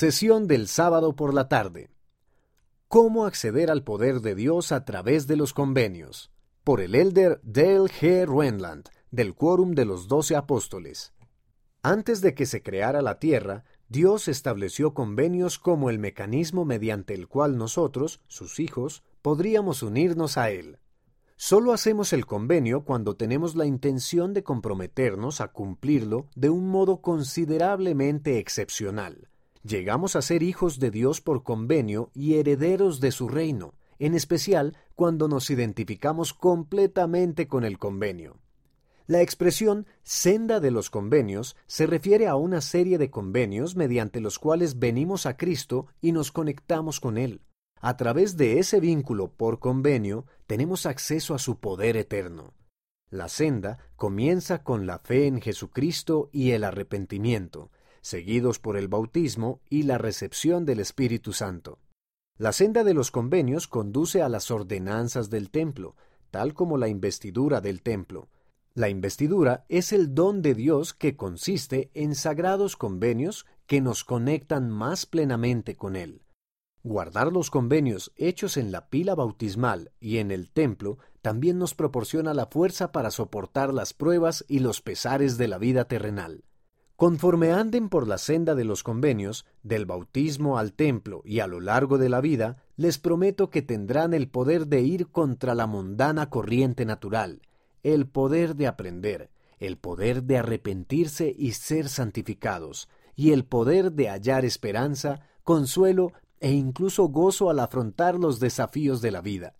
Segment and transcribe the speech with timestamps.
[0.00, 1.90] Sesión del sábado por la tarde.
[2.88, 6.32] ¿Cómo acceder al poder de Dios a través de los convenios?
[6.64, 8.24] Por el elder Dale G.
[8.26, 11.12] Renland, del Quórum de los Doce Apóstoles.
[11.82, 17.28] Antes de que se creara la tierra, Dios estableció convenios como el mecanismo mediante el
[17.28, 20.78] cual nosotros, sus hijos, podríamos unirnos a Él.
[21.36, 27.02] Solo hacemos el convenio cuando tenemos la intención de comprometernos a cumplirlo de un modo
[27.02, 29.29] considerablemente excepcional.
[29.62, 34.76] Llegamos a ser hijos de Dios por convenio y herederos de su reino, en especial
[34.94, 38.38] cuando nos identificamos completamente con el convenio.
[39.06, 44.38] La expresión senda de los convenios se refiere a una serie de convenios mediante los
[44.38, 47.42] cuales venimos a Cristo y nos conectamos con Él.
[47.80, 52.54] A través de ese vínculo por convenio tenemos acceso a su poder eterno.
[53.10, 57.70] La senda comienza con la fe en Jesucristo y el arrepentimiento,
[58.00, 61.78] seguidos por el bautismo y la recepción del Espíritu Santo.
[62.36, 65.96] La senda de los convenios conduce a las ordenanzas del templo,
[66.30, 68.28] tal como la investidura del templo.
[68.72, 74.70] La investidura es el don de Dios que consiste en sagrados convenios que nos conectan
[74.70, 76.22] más plenamente con Él.
[76.82, 82.32] Guardar los convenios hechos en la pila bautismal y en el templo también nos proporciona
[82.32, 86.44] la fuerza para soportar las pruebas y los pesares de la vida terrenal.
[87.00, 91.58] Conforme anden por la senda de los convenios, del bautismo al templo y a lo
[91.58, 96.28] largo de la vida, les prometo que tendrán el poder de ir contra la mundana
[96.28, 97.40] corriente natural,
[97.82, 104.10] el poder de aprender, el poder de arrepentirse y ser santificados, y el poder de
[104.10, 109.54] hallar esperanza, consuelo e incluso gozo al afrontar los desafíos de la vida.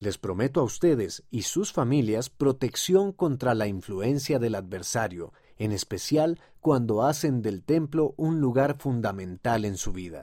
[0.00, 6.40] Les prometo a ustedes y sus familias protección contra la influencia del adversario, en especial
[6.60, 10.22] cuando hacen del templo un lugar fundamental en su vida.